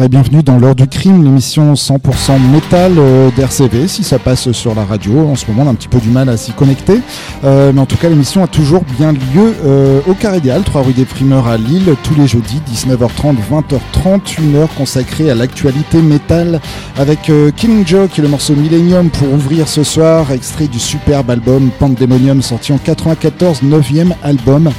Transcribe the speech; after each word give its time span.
et 0.00 0.08
bienvenue 0.08 0.42
dans 0.42 0.58
l'heure 0.58 0.74
du 0.74 0.88
crime, 0.88 1.22
l'émission 1.22 1.74
100% 1.74 2.40
métal 2.50 2.92
euh, 2.96 3.30
d'RCV. 3.36 3.86
Si 3.88 4.02
ça 4.02 4.18
passe 4.18 4.50
sur 4.52 4.74
la 4.74 4.86
radio, 4.86 5.28
en 5.28 5.36
ce 5.36 5.46
moment 5.46 5.64
on 5.64 5.66
a 5.66 5.70
un 5.70 5.74
petit 5.74 5.88
peu 5.88 5.98
du 5.98 6.08
mal 6.08 6.30
à 6.30 6.38
s'y 6.38 6.52
connecter. 6.52 7.00
Euh, 7.44 7.72
mais 7.74 7.80
en 7.80 7.84
tout 7.84 7.98
cas, 7.98 8.08
l'émission 8.08 8.42
a 8.42 8.46
toujours 8.46 8.84
bien 8.96 9.12
lieu 9.12 9.54
euh, 9.64 10.00
au 10.08 10.14
Carré 10.14 10.40
3 10.40 10.82
rue 10.82 10.94
des 10.94 11.04
Primeurs 11.04 11.46
à 11.46 11.58
Lille, 11.58 11.94
tous 12.04 12.14
les 12.14 12.26
jeudis, 12.26 12.62
19h30, 12.72 13.36
20h30, 13.50 14.42
une 14.42 14.56
heure 14.56 14.74
consacrée 14.74 15.30
à 15.30 15.34
l'actualité 15.34 16.00
métal 16.00 16.60
avec 16.98 17.30
King 17.56 17.86
Joe 17.86 18.08
qui 18.08 18.20
est 18.20 18.24
le 18.24 18.30
morceau 18.30 18.54
Millennium 18.54 19.10
pour 19.10 19.32
ouvrir 19.32 19.68
ce 19.68 19.84
soir, 19.84 20.32
extrait 20.32 20.68
du 20.68 20.78
superbe 20.78 21.30
album 21.30 21.70
Pandemonium 21.78 22.40
sorti 22.40 22.72
en 22.72 22.78
94, 22.78 23.62
9e 23.62 24.12
album, 24.22 24.70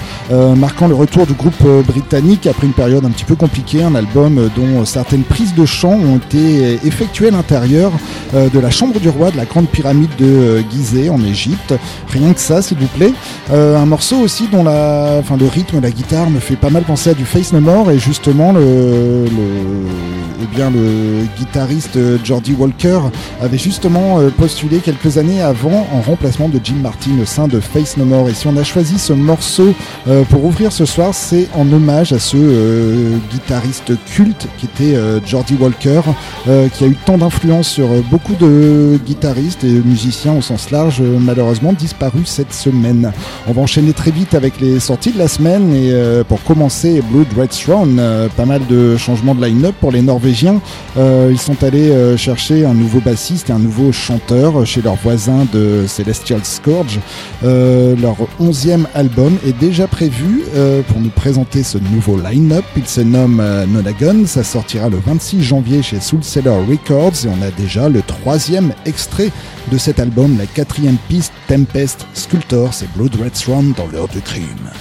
marquant 0.58 0.88
le 0.88 0.96
retour 0.96 1.28
du 1.28 1.34
groupe 1.34 1.64
britannique 1.86 2.48
après 2.48 2.68
une 2.68 2.74
période 2.74 3.06
un 3.06 3.12
petit 3.12 3.26
peu 3.26 3.36
compliquée, 3.36 3.84
un 3.84 3.96
album 3.96 4.50
dont 4.56 4.86
certaines 5.04 5.24
prises 5.24 5.54
de 5.54 5.66
chant 5.66 6.00
ont 6.00 6.16
été 6.16 6.80
effectuées 6.86 7.28
à 7.28 7.32
l'intérieur 7.32 7.92
euh, 8.34 8.48
de 8.48 8.58
la 8.58 8.70
chambre 8.70 9.02
du 9.02 9.10
roi 9.10 9.32
de 9.32 9.38
la 9.38 9.44
grande 9.44 9.68
pyramide 9.68 10.10
de 10.18 10.26
euh, 10.26 10.62
Gizeh 10.72 11.10
en 11.10 11.22
Égypte. 11.22 11.74
Rien 12.08 12.34
que 12.34 12.40
ça, 12.40 12.62
s'il 12.62 12.78
vous 12.78 12.88
plaît. 12.88 13.12
Euh, 13.52 13.78
un 13.78 13.86
morceau 13.86 14.16
aussi 14.20 14.48
dont 14.48 14.64
la, 14.64 15.18
enfin, 15.20 15.36
le 15.36 15.46
rythme, 15.46 15.82
la 15.82 15.92
guitare 15.92 16.30
me 16.30 16.40
fait 16.40 16.56
pas 16.56 16.70
mal 16.70 16.84
penser 16.84 17.10
à 17.10 17.16
du 17.16 17.26
Face 17.26 17.52
No 17.52 17.60
More 17.60 17.92
et 17.92 18.00
justement 18.00 18.54
le, 18.54 19.26
eh 20.42 20.56
bien, 20.56 20.70
le 20.70 21.26
guitariste 21.38 22.00
Jordi 22.24 22.54
Walker 22.54 23.00
avait 23.42 23.58
justement 23.58 24.20
postulé 24.38 24.78
quelques 24.78 25.18
années 25.18 25.42
avant 25.42 25.86
en 25.92 26.00
remplacement 26.00 26.48
de 26.48 26.62
Jim 26.64 26.78
Martin 26.82 27.12
au 27.22 27.26
sein 27.26 27.50
de 27.50 27.60
Face 27.60 27.98
No 27.98 28.06
More. 28.06 28.30
Et 28.30 28.34
si 28.34 28.48
on 28.48 28.56
a 28.56 28.64
choisi 28.64 28.98
ce 28.98 29.12
morceau 29.12 29.74
pour 30.30 30.46
ouvrir 30.46 30.72
ce 30.72 30.86
soir, 30.86 31.14
c'est 31.14 31.48
en 31.56 31.72
hommage 31.72 32.14
à 32.14 32.20
ce 32.20 33.18
guitariste 33.32 33.94
culte 34.06 34.48
qui 34.58 34.66
était 34.66 34.93
euh, 34.96 35.20
Jordi 35.26 35.56
Walker, 35.60 36.02
euh, 36.48 36.70
qui 36.70 36.84
a 36.84 36.88
eu 36.88 36.96
tant 37.06 37.18
d'influence 37.18 37.68
sur 37.68 37.86
euh, 37.86 38.02
beaucoup 38.10 38.36
de 38.36 39.00
guitaristes 39.06 39.64
et 39.64 39.72
musiciens 39.72 40.34
au 40.34 40.42
sens 40.42 40.72
large, 40.72 41.02
malheureusement 41.02 41.74
disparu 41.74 42.22
cette 42.26 42.54
semaine. 42.54 43.12
On 43.48 43.54
va 43.54 43.62
enchaîner 43.62 43.94
très 43.94 44.12
vite 44.12 44.34
avec 44.34 44.60
les 44.60 44.80
sorties 44.80 45.12
de 45.12 45.18
la 45.18 45.28
semaine 45.28 45.74
et 45.74 45.94
pour 46.28 46.44
commencer, 46.44 47.02
Blood 47.12 47.28
Red 47.38 47.50
Throne, 47.50 48.02
pas 48.36 48.46
mal 48.46 48.62
de 48.68 48.98
changements 48.98 49.36
de 49.36 49.46
line-up 49.46 49.76
pour 49.80 49.92
les 49.92 50.02
Norvégiens. 50.02 50.62
ils 50.98 51.40
sont 51.40 51.64
allés 51.64 52.18
chercher 52.18 52.66
un 52.66 52.74
nouveau 52.74 53.00
bassiste 53.00 53.50
et 53.50 53.54
un 53.54 53.60
nouveau 53.60 53.92
chanteur 53.92 54.66
chez 54.66 54.82
leurs 54.82 54.96
voisins 54.96 55.46
de 55.54 55.86
Celestial 55.88 56.42
Scourge. 56.44 57.00
leur 57.44 58.16
onzième 58.40 58.88
album 58.94 59.38
est 59.46 59.58
déjà 59.58 59.88
prévu 59.88 60.44
pour 60.88 61.00
nous 61.00 61.10
présenter 61.10 61.64
ce 61.64 61.78
nouveau 61.78 62.20
line-up. 62.20 62.66
Il 62.78 62.88
se 62.88 63.02
nomme 63.02 63.42
Nonagon, 63.72 64.26
ça 64.26 64.44
sortira 64.44 64.73
le 64.74 64.98
26 64.98 65.44
janvier 65.44 65.84
chez 65.84 66.00
Soul 66.00 66.24
Seller 66.24 66.58
Records 66.68 67.26
et 67.26 67.30
on 67.30 67.42
a 67.44 67.52
déjà 67.52 67.90
le 67.90 68.02
troisième 68.02 68.74
extrait 68.86 69.32
de 69.72 69.78
cet 69.78 70.00
album, 70.00 70.38
la 70.38 70.48
quatrième 70.48 70.98
piste 71.08 71.34
Tempest 71.48 72.08
Sculptor, 72.14 72.74
c'est 72.74 72.92
Blood 72.94 73.16
Red 73.16 73.36
Swan 73.36 73.74
dans 73.78 73.88
l'heure 73.88 74.08
du 74.08 74.22
crime. 74.22 74.72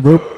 rope 0.00 0.29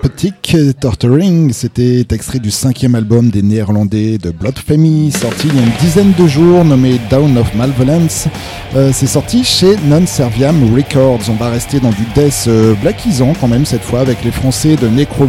Therapeutic 0.53 0.81
Torturing, 0.81 1.53
c'était 1.53 2.05
extrait 2.13 2.39
du 2.39 2.51
cinquième 2.51 2.95
album 2.95 3.31
des 3.31 3.43
Néerlandais 3.43 4.19
de 4.19 4.31
Blood 4.31 4.59
Family, 4.59 5.11
sorti 5.11 5.49
il 5.49 5.57
y 5.57 5.59
a 5.59 5.63
une 5.63 5.73
dizaine 5.81 6.13
de 6.19 6.27
jours, 6.27 6.65
nommé 6.65 7.01
Down 7.11 7.39
of 7.39 7.55
Malvolence. 7.55 8.29
Euh, 8.75 8.91
c'est 8.93 9.07
sorti 9.07 9.45
chez 9.45 9.77
Non 9.87 10.07
Serviam 10.07 10.75
Records. 10.75 11.21
On 11.29 11.35
va 11.35 11.49
rester 11.49 11.81
dans 11.81 11.91
du 11.91 12.05
death 12.15 12.45
euh, 12.49 12.75
blackisant 12.83 13.33
quand 13.41 13.49
même 13.49 13.65
cette 13.65 13.83
fois 13.83 14.01
avec 14.01 14.25
les 14.25 14.31
Français 14.31 14.77
de 14.77 14.89
Necro 14.89 15.27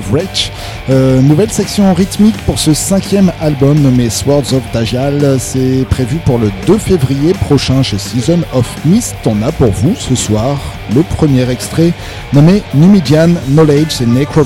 Euh, 0.89 1.21
nouvelle 1.21 1.51
section 1.51 1.93
rythmique 1.93 2.37
pour 2.45 2.59
ce 2.59 2.73
cinquième 2.73 3.31
album 3.39 3.79
nommé 3.79 4.09
Swords 4.09 4.53
of 4.53 4.61
Dajal. 4.73 5.37
C'est 5.39 5.85
prévu 5.89 6.17
pour 6.25 6.37
le 6.37 6.51
2 6.67 6.77
février 6.77 7.33
prochain 7.33 7.81
chez 7.83 7.97
Season 7.97 8.39
of 8.53 8.67
Mist. 8.85 9.15
On 9.25 9.41
a 9.41 9.51
pour 9.51 9.71
vous 9.71 9.95
ce 9.97 10.15
soir 10.15 10.59
le 10.93 11.01
premier 11.01 11.49
extrait 11.49 11.93
nommé 12.33 12.61
Numidian 12.73 13.29
Knowledge 13.49 14.01
et 14.01 14.05
Necro 14.05 14.41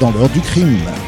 dans 0.00 0.10
l'heure 0.18 0.28
du 0.30 0.40
crime. 0.40 1.07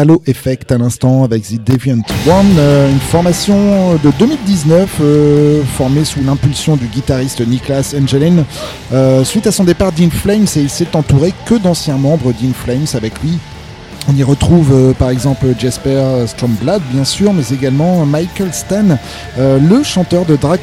Halo 0.00 0.22
Effect 0.26 0.72
à 0.72 0.78
l'instant 0.78 1.24
avec 1.24 1.42
The 1.42 1.62
Deviant 1.62 2.00
One, 2.26 2.90
une 2.90 3.00
formation 3.00 3.96
de 4.02 4.10
2019 4.18 5.02
formée 5.76 6.06
sous 6.06 6.24
l'impulsion 6.24 6.76
du 6.76 6.86
guitariste 6.86 7.46
Niklas 7.46 7.94
Engelin. 7.94 8.44
suite 9.24 9.46
à 9.46 9.52
son 9.52 9.64
départ 9.64 9.92
d'In 9.92 10.08
Flames, 10.08 10.46
et 10.56 10.60
il 10.60 10.70
s'est 10.70 10.96
entouré 10.96 11.34
que 11.44 11.54
d'anciens 11.54 11.98
membres 11.98 12.32
d'In 12.32 12.54
Flames 12.54 12.86
avec 12.94 13.12
lui 13.22 13.38
on 14.08 14.16
y 14.16 14.22
retrouve 14.22 14.72
euh, 14.72 14.92
par 14.92 15.10
exemple 15.10 15.46
Jasper 15.58 16.24
Stromblad, 16.26 16.82
bien 16.92 17.04
sûr, 17.04 17.32
mais 17.32 17.42
également 17.52 18.04
Michael 18.06 18.52
Stan, 18.52 18.84
euh, 19.38 19.58
le 19.58 19.82
chanteur 19.82 20.24
de 20.24 20.36
Dark, 20.36 20.60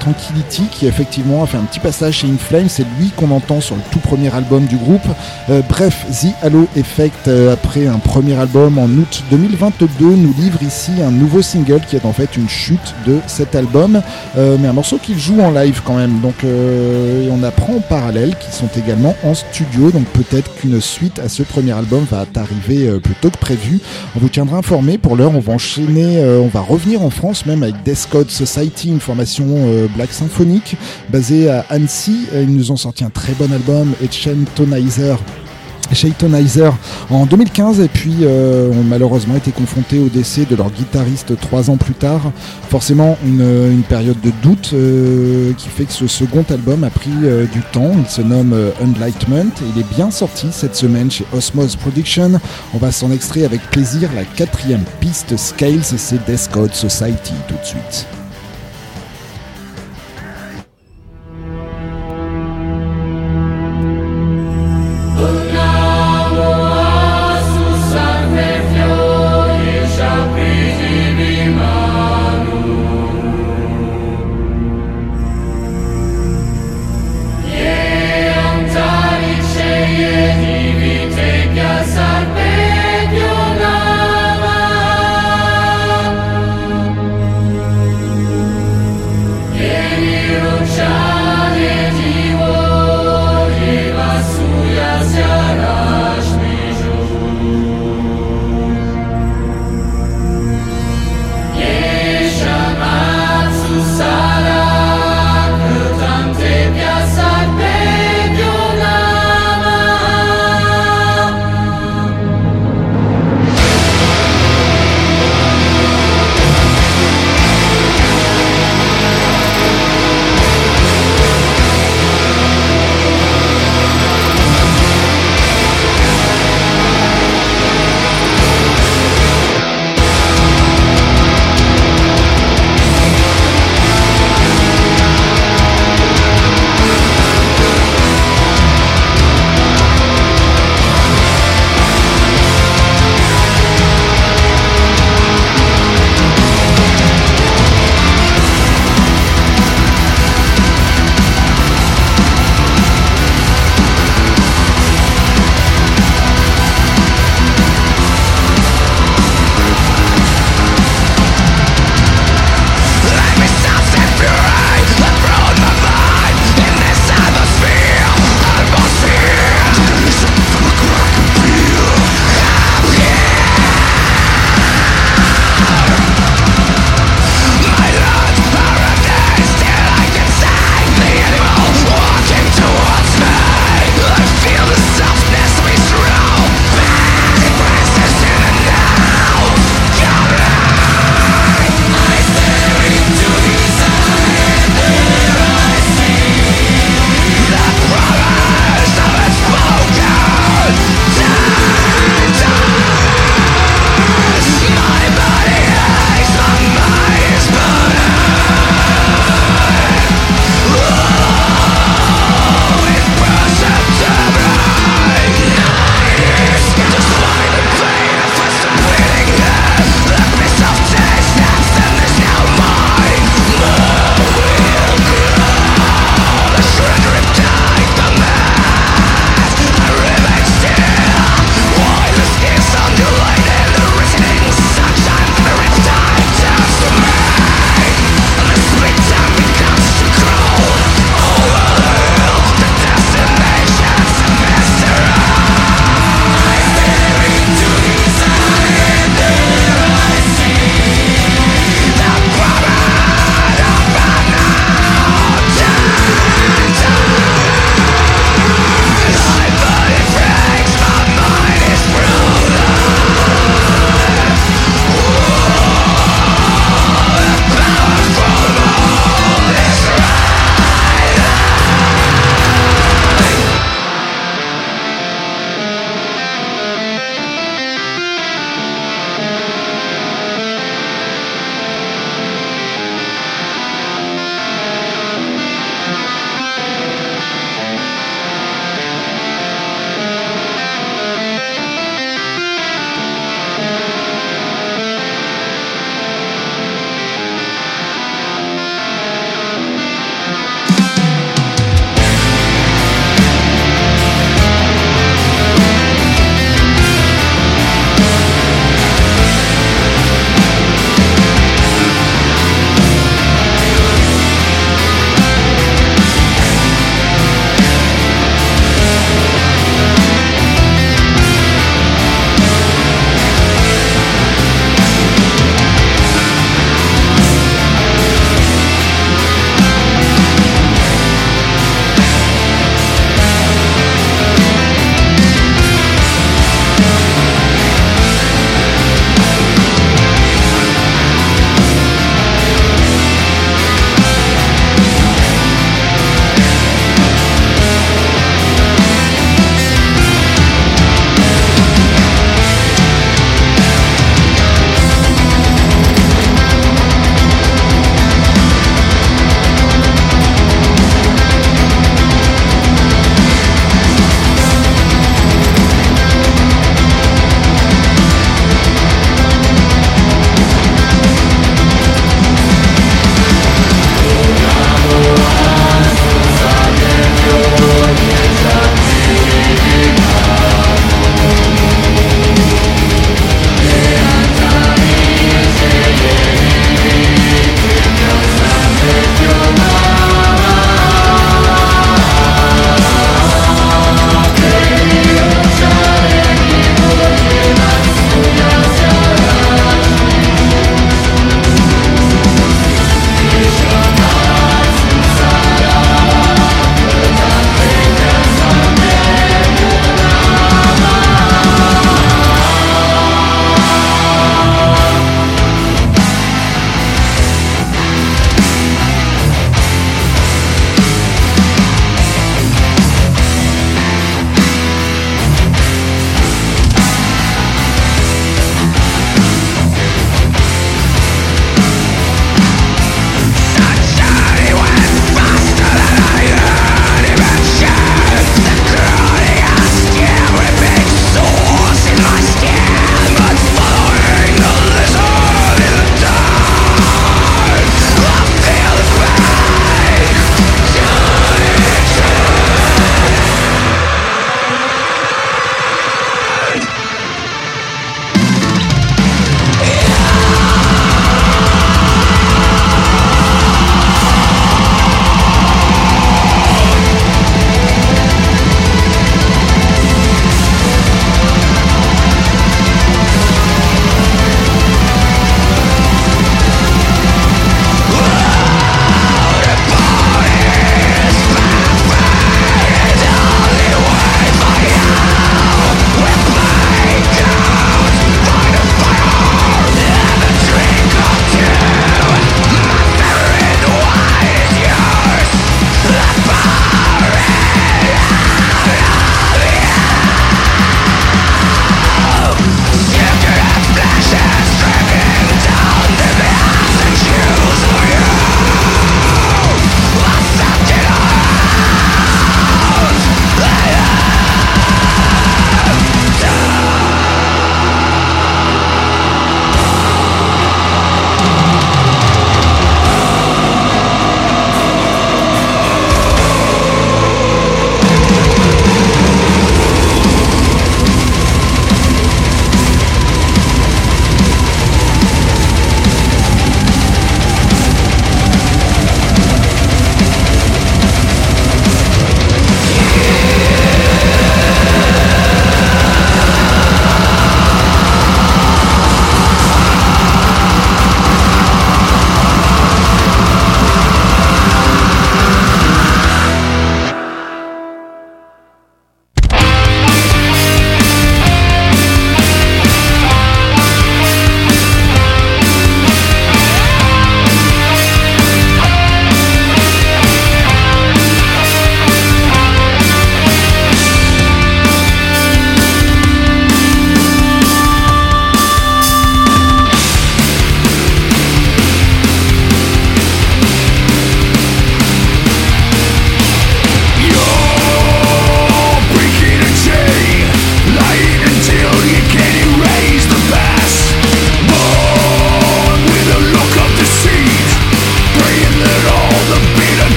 Tranquility, 0.00 0.64
qui 0.70 0.86
effectivement 0.86 1.42
a 1.42 1.46
fait 1.46 1.56
un 1.56 1.62
petit 1.62 1.78
passage 1.78 2.18
chez 2.18 2.28
Inflame. 2.28 2.68
C'est 2.68 2.86
lui 2.98 3.10
qu'on 3.16 3.30
entend 3.30 3.60
sur 3.60 3.76
le 3.76 3.82
tout 3.90 4.00
premier 4.00 4.34
album 4.34 4.66
du 4.66 4.76
groupe. 4.76 5.06
Euh, 5.48 5.62
bref, 5.68 6.04
The 6.10 6.44
Halo 6.44 6.66
Effect, 6.76 7.28
après 7.52 7.86
un 7.86 7.98
premier 7.98 8.34
album 8.34 8.78
en 8.78 8.86
août 8.86 9.22
2022, 9.30 10.04
nous 10.04 10.34
livre 10.38 10.62
ici 10.62 10.92
un 11.02 11.10
nouveau 11.10 11.42
single 11.42 11.80
qui 11.88 11.96
est 11.96 12.04
en 12.04 12.12
fait 12.12 12.36
une 12.36 12.48
chute 12.48 12.94
de 13.06 13.18
cet 13.26 13.54
album, 13.54 14.02
mais 14.36 14.68
un 14.68 14.72
morceau 14.72 14.98
qu'il 14.98 15.18
joue 15.18 15.40
en 15.40 15.50
live 15.50 15.82
quand 15.84 15.96
même. 15.96 16.20
Donc 16.20 16.44
on 16.44 17.42
apprend 17.42 17.74
en 17.74 17.80
parallèle 17.80 18.34
qu'ils 18.36 18.52
sont 18.52 18.70
également 18.76 19.14
en 19.22 19.34
studio, 19.34 19.90
donc 19.90 20.06
peut-être 20.06 20.54
qu'une 20.56 20.80
suite 20.80 21.18
à 21.18 21.28
ce 21.28 21.42
premier 21.42 21.72
album 21.72 22.04
va 22.10 22.24
arriver 22.36 22.79
euh, 22.86 22.98
plus 22.98 23.14
tôt 23.14 23.30
que 23.30 23.38
prévu. 23.38 23.80
On 24.16 24.20
vous 24.20 24.28
tiendra 24.28 24.58
informé. 24.58 24.98
Pour 24.98 25.16
l'heure, 25.16 25.32
on 25.34 25.40
va 25.40 25.52
enchaîner, 25.52 26.18
euh, 26.18 26.40
on 26.40 26.48
va 26.48 26.60
revenir 26.60 27.02
en 27.02 27.10
France 27.10 27.46
même 27.46 27.62
avec 27.62 27.82
Death 27.84 28.08
Code 28.10 28.30
Society, 28.30 28.88
une 28.88 29.00
formation 29.00 29.46
euh, 29.48 29.86
black 29.94 30.12
symphonique 30.12 30.76
basée 31.10 31.48
à 31.48 31.64
Annecy. 31.70 32.26
Ils 32.34 32.54
nous 32.54 32.72
ont 32.72 32.76
sorti 32.76 33.04
un 33.04 33.10
très 33.10 33.32
bon 33.32 33.52
album, 33.52 33.92
Etchen 34.02 34.44
Tonizer 35.90 35.94
Shaytonizer 35.94 36.76
en 37.10 37.26
2015 37.26 37.80
et 37.80 37.88
puis 37.88 38.18
euh, 38.22 38.70
ont 38.70 38.84
malheureusement 38.84 39.36
été 39.36 39.50
confrontés 39.50 39.98
au 39.98 40.08
décès 40.08 40.44
de 40.44 40.54
leur 40.54 40.70
guitariste 40.70 41.38
trois 41.40 41.70
ans 41.70 41.76
plus 41.76 41.94
tard. 41.94 42.32
Forcément 42.68 43.18
une, 43.24 43.82
période 43.88 44.20
de 44.20 44.30
doute 44.42 44.70
euh, 44.72 45.52
qui 45.54 45.68
fait 45.68 45.84
que 45.84 45.92
ce 45.92 46.06
second 46.06 46.44
album 46.50 46.84
a 46.84 46.90
pris 46.90 47.10
euh, 47.24 47.46
du 47.46 47.60
temps. 47.72 47.90
Il 47.98 48.08
se 48.08 48.22
nomme 48.22 48.54
Unlightment 48.80 49.50
et 49.62 49.70
il 49.74 49.80
est 49.80 49.94
bien 49.94 50.10
sorti 50.10 50.48
cette 50.52 50.76
semaine 50.76 51.10
chez 51.10 51.24
Osmose 51.32 51.76
Production. 51.76 52.32
On 52.74 52.78
va 52.78 52.92
s'en 52.92 53.10
extraire 53.10 53.46
avec 53.46 53.62
plaisir 53.70 54.10
la 54.14 54.24
quatrième 54.24 54.84
piste 55.00 55.36
Scales 55.36 55.82
c'est 55.82 56.24
Death 56.26 56.50
Code 56.52 56.74
Society 56.74 57.34
tout 57.48 57.54
de 57.54 57.64
suite. 57.64 58.19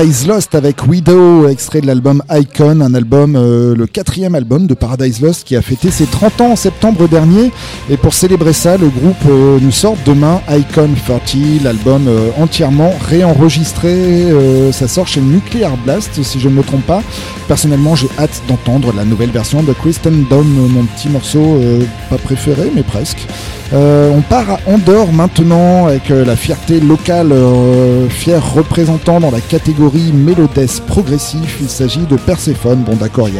Paradise 0.00 0.26
Lost 0.26 0.54
avec 0.54 0.86
Widow, 0.88 1.46
extrait 1.46 1.82
de 1.82 1.86
l'album 1.86 2.22
Icon, 2.30 2.80
un 2.80 2.94
album, 2.94 3.36
euh, 3.36 3.74
le 3.76 3.86
quatrième 3.86 4.34
album 4.34 4.66
de 4.66 4.72
Paradise 4.72 5.20
Lost 5.20 5.46
qui 5.46 5.56
a 5.56 5.60
fêté 5.60 5.90
ses 5.90 6.06
30 6.06 6.40
ans 6.40 6.52
en 6.52 6.56
septembre 6.56 7.06
dernier. 7.06 7.52
Et 7.90 7.98
pour 7.98 8.14
célébrer 8.14 8.54
ça, 8.54 8.78
le 8.78 8.88
groupe 8.88 9.22
euh, 9.28 9.58
nous 9.60 9.70
sort 9.70 9.98
demain 10.06 10.40
Icon 10.48 10.88
30, 11.04 11.62
l'album 11.62 12.08
euh, 12.08 12.30
entièrement 12.38 12.94
réenregistré. 13.10 14.32
ça 14.72 14.88
sort 14.88 15.06
chez 15.06 15.20
Nuclear 15.20 15.76
Blast, 15.84 16.22
si 16.22 16.40
je 16.40 16.48
ne 16.48 16.54
me 16.54 16.62
trompe 16.62 16.86
pas. 16.86 17.02
Personnellement, 17.46 17.94
j'ai 17.94 18.08
hâte 18.18 18.40
d'entendre 18.48 18.94
la 18.96 19.04
nouvelle 19.04 19.32
version 19.32 19.62
de 19.62 19.74
Kristen 19.74 20.24
Dome, 20.30 20.66
mon 20.70 20.84
petit 20.84 21.10
morceau, 21.10 21.60
pas 22.08 22.16
préféré, 22.16 22.72
mais 22.74 22.84
presque. 22.84 23.26
Euh, 23.72 24.10
on 24.12 24.20
part 24.20 24.50
à 24.50 24.58
Andorre 24.66 25.12
maintenant 25.12 25.86
avec 25.86 26.10
euh, 26.10 26.24
la 26.24 26.34
fierté 26.34 26.80
locale, 26.80 27.30
euh, 27.30 28.08
fier 28.08 28.44
représentant 28.54 29.20
dans 29.20 29.30
la 29.30 29.40
catégorie 29.40 30.12
mélodesse 30.12 30.80
progressif. 30.80 31.58
Il 31.60 31.68
s'agit 31.68 32.00
de 32.06 32.16
Perséphone. 32.16 32.80
Bon, 32.80 32.96
d'accord, 32.96 33.28
il 33.28 33.38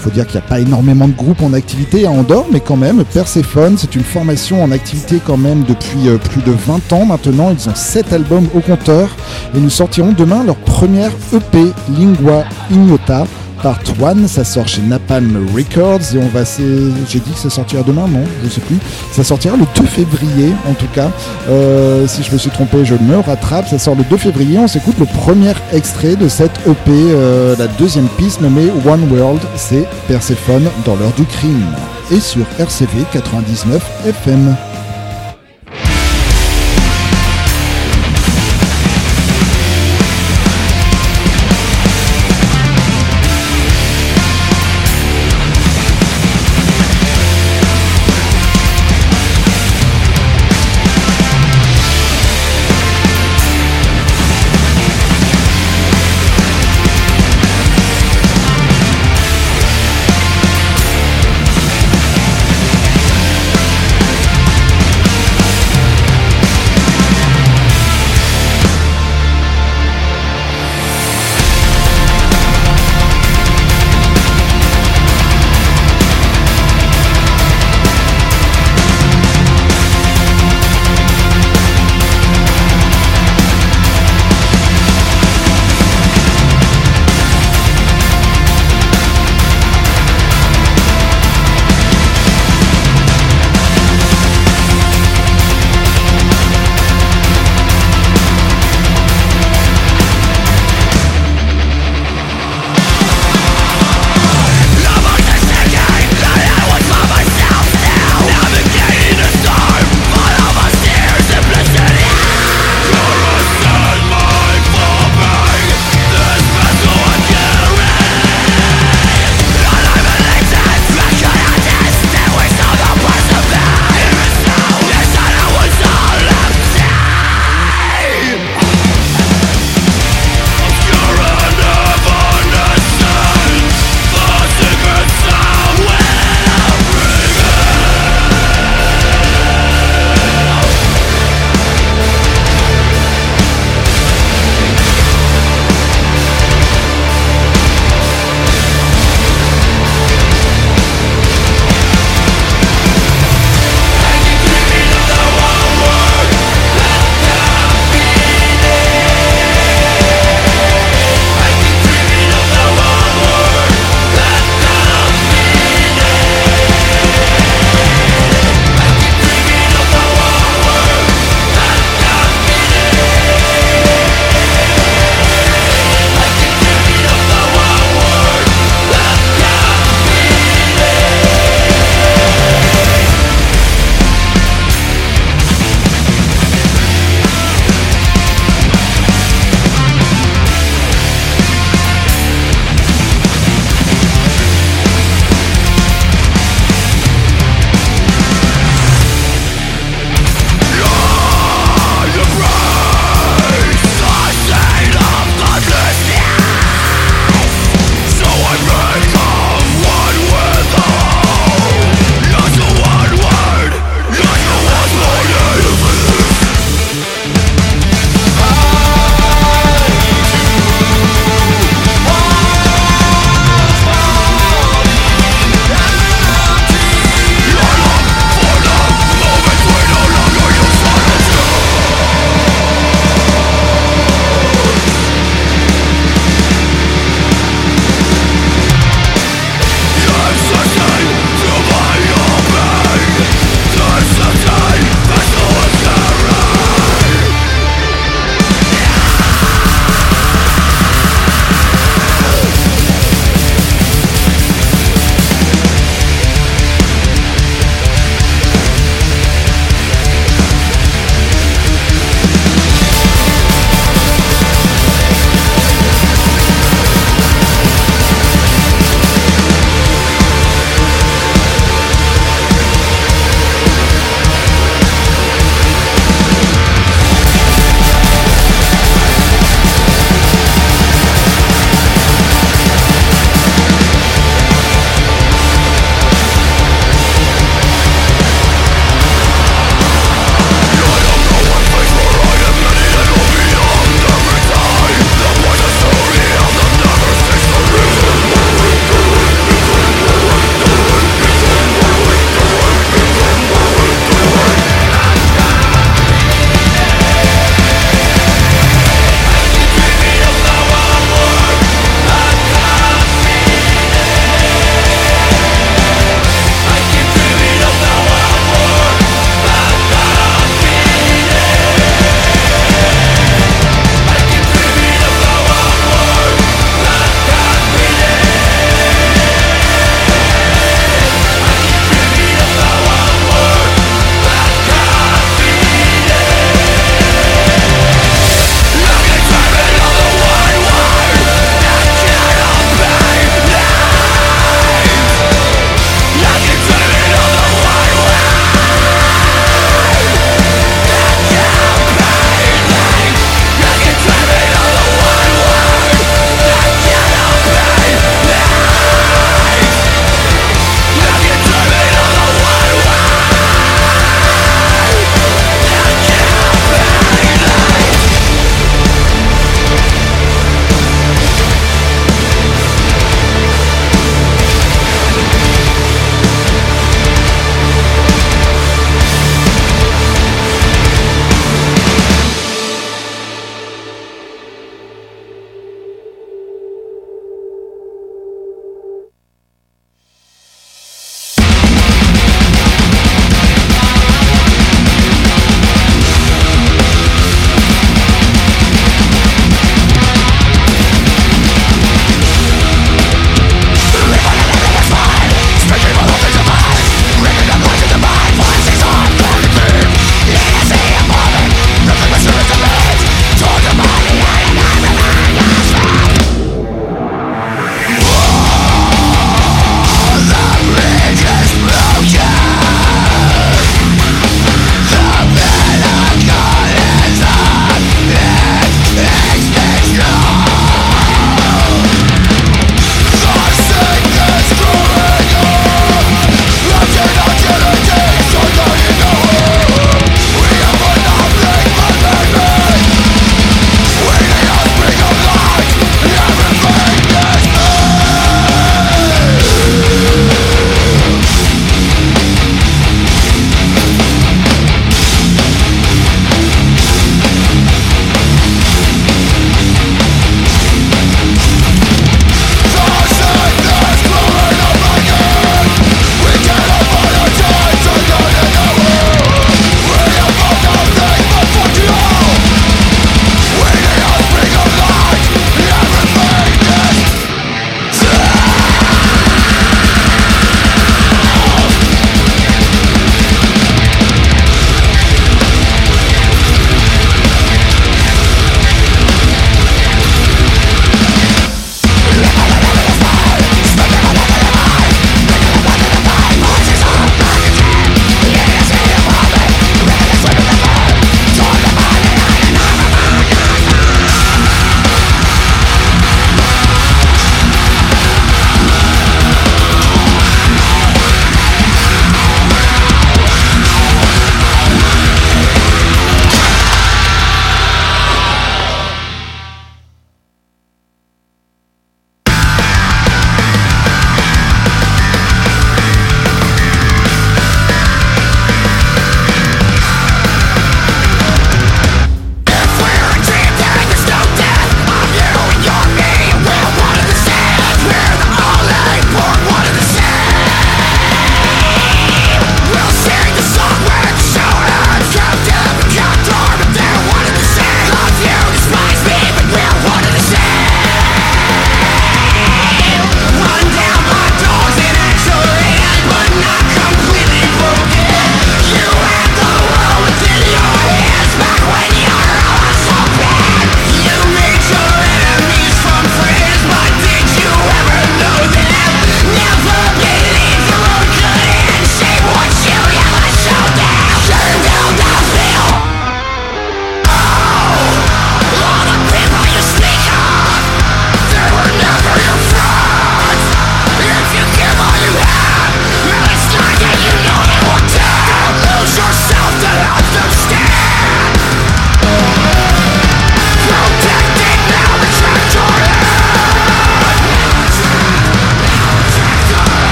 faut 0.00 0.10
dire 0.10 0.26
qu'il 0.26 0.40
n'y 0.40 0.44
a 0.44 0.48
pas 0.48 0.58
énormément 0.58 1.06
de 1.06 1.12
groupes 1.12 1.42
en 1.42 1.52
activité 1.52 2.04
à 2.04 2.10
Andorre, 2.10 2.46
mais 2.50 2.58
quand 2.58 2.76
même, 2.76 3.04
Perséphone, 3.04 3.76
c'est 3.78 3.94
une 3.94 4.02
formation 4.02 4.60
en 4.60 4.72
activité 4.72 5.20
quand 5.24 5.36
même 5.36 5.62
depuis 5.62 6.08
plus 6.30 6.42
de 6.42 6.50
20 6.50 6.92
ans 6.92 7.04
maintenant. 7.04 7.52
Ils 7.56 7.68
ont 7.68 7.74
7 7.76 8.12
albums 8.12 8.48
au 8.54 8.60
compteur 8.60 9.14
et 9.54 9.60
nous 9.60 9.70
sortirons 9.70 10.12
demain 10.18 10.42
leur 10.42 10.56
première 10.56 11.12
EP, 11.32 11.72
Lingua 11.96 12.42
Ignota. 12.72 13.24
Part 13.62 13.78
1, 14.02 14.26
ça 14.26 14.42
sort 14.42 14.66
chez 14.66 14.82
Napalm 14.82 15.46
Records 15.54 16.14
et 16.14 16.18
on 16.18 16.26
va 16.28 16.42
j'ai 17.08 17.20
dit 17.20 17.30
que 17.30 17.38
ça 17.38 17.48
sortira 17.48 17.84
demain, 17.84 18.08
non, 18.08 18.24
je 18.42 18.48
sais 18.48 18.60
plus. 18.60 18.78
Ça 19.12 19.22
sortira 19.22 19.56
le 19.56 19.64
2 19.80 19.86
février 19.86 20.52
en 20.68 20.74
tout 20.74 20.88
cas. 20.92 21.10
Euh, 21.48 22.06
si 22.08 22.24
je 22.24 22.32
me 22.32 22.38
suis 22.38 22.50
trompé, 22.50 22.84
je 22.84 22.94
me 22.94 23.18
rattrape. 23.18 23.68
Ça 23.68 23.78
sort 23.78 23.94
le 23.94 24.02
2 24.04 24.16
février. 24.16 24.58
On 24.58 24.66
s'écoute 24.66 24.98
le 24.98 25.06
premier 25.06 25.52
extrait 25.72 26.16
de 26.16 26.28
cette 26.28 26.58
EP, 26.66 26.90
euh, 26.90 27.54
la 27.56 27.68
deuxième 27.68 28.08
piste 28.18 28.40
nommée 28.40 28.68
One 28.84 29.08
World. 29.12 29.40
C'est 29.56 29.86
Persephone 30.08 30.68
dans 30.84 30.96
l'heure 30.96 31.14
du 31.16 31.24
crime 31.24 31.64
et 32.10 32.18
sur 32.18 32.44
RCV 32.58 33.04
99 33.12 33.82
FM. 34.06 34.56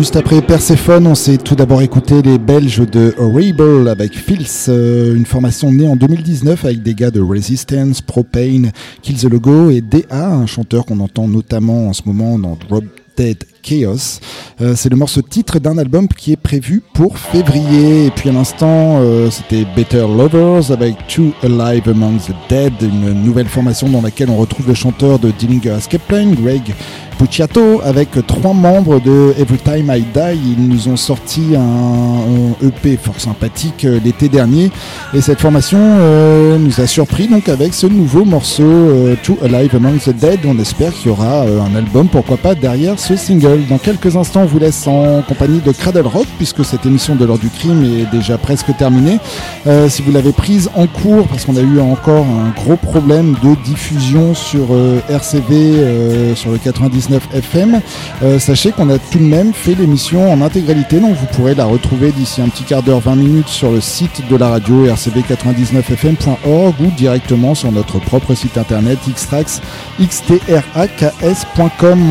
Juste 0.00 0.16
après 0.16 0.40
Persephone, 0.40 1.06
on 1.06 1.14
s'est 1.14 1.36
tout 1.36 1.54
d'abord 1.54 1.82
écouté 1.82 2.22
les 2.22 2.38
Belges 2.38 2.88
de 2.90 3.14
Horrible 3.18 3.86
avec 3.86 4.16
Fils, 4.16 4.64
euh, 4.70 5.14
une 5.14 5.26
formation 5.26 5.70
née 5.70 5.86
en 5.86 5.94
2019 5.94 6.64
avec 6.64 6.82
des 6.82 6.94
gars 6.94 7.10
de 7.10 7.20
Resistance, 7.20 8.00
Propane, 8.00 8.72
Kill 9.02 9.18
the 9.18 9.24
Logo 9.24 9.68
et 9.68 9.82
DA, 9.82 10.30
un 10.30 10.46
chanteur 10.46 10.86
qu'on 10.86 11.00
entend 11.00 11.28
notamment 11.28 11.88
en 11.88 11.92
ce 11.92 12.00
moment 12.06 12.38
dans 12.38 12.56
Drop 12.66 12.84
Dead 13.18 13.44
Chaos. 13.60 14.20
Euh, 14.62 14.74
c'est 14.74 14.88
le 14.88 14.96
morceau 14.96 15.20
titre 15.20 15.58
d'un 15.58 15.76
album 15.76 16.08
qui 16.08 16.32
est 16.32 16.38
prévu 16.38 16.82
pour 16.94 17.18
février. 17.18 18.06
Et 18.06 18.10
puis 18.10 18.30
à 18.30 18.32
l'instant, 18.32 19.00
euh, 19.02 19.28
c'était 19.30 19.66
Better 19.76 20.06
Lovers 20.06 20.72
avec 20.72 20.94
Two 21.08 21.32
Alive 21.42 21.90
Among 21.90 22.16
the 22.16 22.32
Dead, 22.48 22.72
une 22.80 23.22
nouvelle 23.22 23.48
formation 23.48 23.86
dans 23.90 24.00
laquelle 24.00 24.30
on 24.30 24.38
retrouve 24.38 24.66
le 24.66 24.74
chanteur 24.74 25.18
de 25.18 25.30
Dillinger 25.30 25.76
Escape 25.76 26.10
Greg 26.10 26.74
Pucciato 27.20 27.82
avec 27.84 28.08
trois 28.26 28.54
membres 28.54 28.98
de 28.98 29.34
Every 29.38 29.58
Time 29.58 29.92
I 29.94 30.00
Die. 30.00 30.54
Ils 30.56 30.66
nous 30.66 30.88
ont 30.88 30.96
sorti 30.96 31.54
un, 31.54 32.66
EP 32.66 32.96
fort 32.96 33.20
sympathique 33.20 33.84
euh, 33.84 34.00
l'été 34.02 34.30
dernier 34.30 34.70
et 35.12 35.20
cette 35.20 35.38
formation 35.38 35.78
euh, 35.78 36.56
nous 36.56 36.80
a 36.80 36.86
surpris 36.86 37.28
donc 37.28 37.50
avec 37.50 37.74
ce 37.74 37.86
nouveau 37.86 38.24
morceau 38.24 38.62
euh, 38.62 39.16
To 39.22 39.36
Alive 39.44 39.76
Among 39.76 39.98
the 39.98 40.16
Dead. 40.16 40.40
On 40.46 40.58
espère 40.58 40.94
qu'il 40.94 41.08
y 41.08 41.10
aura 41.10 41.42
un 41.42 41.76
album, 41.76 42.08
pourquoi 42.08 42.38
pas 42.38 42.54
derrière 42.54 42.98
ce 42.98 43.16
single. 43.16 43.66
Dans 43.68 43.76
quelques 43.76 44.16
instants, 44.16 44.44
on 44.44 44.46
vous 44.46 44.58
laisse 44.58 44.86
en 44.86 45.20
compagnie 45.20 45.60
de 45.60 45.72
Cradle 45.72 46.06
Rock 46.06 46.26
puisque 46.38 46.64
cette 46.64 46.86
émission 46.86 47.16
de 47.16 47.26
l'heure 47.26 47.38
du 47.38 47.50
crime 47.50 47.84
est 47.84 48.10
déjà 48.10 48.38
presque 48.38 48.74
terminée. 48.78 49.18
si 49.88 50.00
vous 50.00 50.10
l'avez 50.10 50.32
prise 50.32 50.70
en 50.74 50.86
cours 50.86 51.26
parce 51.28 51.44
qu'on 51.44 51.56
a 51.56 51.60
eu 51.60 51.80
encore 51.80 52.24
un 52.24 52.58
gros 52.58 52.76
problème 52.76 53.36
de 53.42 53.62
diffusion 53.62 54.34
sur 54.34 54.68
RCV 55.10 56.34
sur 56.34 56.50
le 56.50 56.56
99 56.58 57.09
FM. 57.12 57.80
Euh, 58.22 58.38
sachez 58.38 58.70
qu'on 58.72 58.88
a 58.90 58.98
tout 58.98 59.18
de 59.18 59.24
même 59.24 59.52
fait 59.52 59.74
l'émission 59.74 60.30
en 60.32 60.42
intégralité, 60.42 61.00
donc 61.00 61.14
vous 61.14 61.26
pourrez 61.26 61.54
la 61.54 61.64
retrouver 61.64 62.12
d'ici 62.12 62.40
un 62.42 62.48
petit 62.48 62.64
quart 62.64 62.82
d'heure, 62.82 63.00
20 63.00 63.16
minutes 63.16 63.48
sur 63.48 63.70
le 63.70 63.80
site 63.80 64.22
de 64.28 64.36
la 64.36 64.48
radio 64.50 64.86
rcb99fm.org 64.86 66.74
ou 66.80 66.90
directement 66.96 67.54
sur 67.54 67.72
notre 67.72 67.98
propre 67.98 68.34
site 68.34 68.58
internet 68.58 68.98
xtrax 69.08 69.60
xtraks.com. 70.00 70.92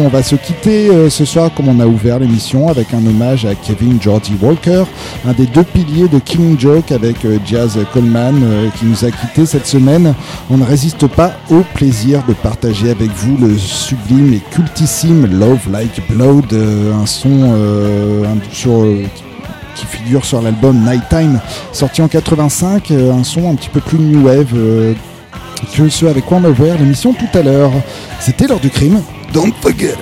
On 0.01 0.09
va 0.09 0.23
se 0.23 0.35
quitter 0.35 0.89
euh, 0.89 1.09
ce 1.09 1.25
soir 1.25 1.51
comme 1.53 1.69
on 1.69 1.79
a 1.79 1.85
ouvert 1.85 2.19
l'émission 2.19 2.67
avec 2.67 2.93
un 2.93 3.05
hommage 3.05 3.45
à 3.45 3.55
Kevin 3.55 4.01
Georgie 4.01 4.35
Walker, 4.41 4.83
un 5.25 5.33
des 5.33 5.45
deux 5.45 5.63
piliers 5.63 6.07
de 6.07 6.19
Killing 6.19 6.59
Joke 6.59 6.91
avec 6.91 7.23
euh, 7.25 7.37
Jazz 7.45 7.77
Coleman 7.93 8.35
qui 8.77 8.85
nous 8.85 9.05
a 9.05 9.11
quitté 9.11 9.45
cette 9.45 9.67
semaine. 9.67 10.13
On 10.49 10.57
ne 10.57 10.65
résiste 10.65 11.07
pas 11.07 11.33
au 11.49 11.61
plaisir 11.73 12.23
de 12.27 12.33
partager 12.33 12.89
avec 12.89 13.11
vous 13.11 13.37
le 13.37 13.57
sublime 13.57 14.33
et 14.33 14.41
cultissime 14.51 14.88
Love 15.31 15.71
Like 15.71 16.01
Blood, 16.09 16.51
euh, 16.51 16.93
un 16.93 17.05
son 17.05 17.53
euh, 17.53 18.25
euh, 18.25 19.05
qui 19.75 19.85
figure 19.85 20.25
sur 20.25 20.41
l'album 20.41 20.83
Nighttime, 20.83 21.39
sorti 21.71 22.01
en 22.01 22.07
85, 22.07 22.91
un 22.91 23.23
son 23.23 23.51
un 23.51 23.55
petit 23.55 23.69
peu 23.69 23.81
plus 23.81 23.99
new 23.99 24.25
wave 24.25 24.51
que 25.73 25.89
ceux 25.89 26.09
avec 26.09 26.25
quoi 26.25 26.39
on 26.43 26.75
l'émission 26.79 27.13
tout 27.13 27.37
à 27.37 27.43
l'heure. 27.43 27.71
C'était 28.19 28.47
l'heure 28.47 28.59
du 28.59 28.71
crime. 28.71 29.01
Don't 29.31 29.53
forget. 29.61 29.95